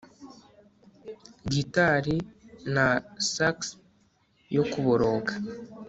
[1.51, 2.15] Guitari
[2.75, 2.87] na
[3.33, 3.57] sax
[4.55, 5.33] yo kuboroga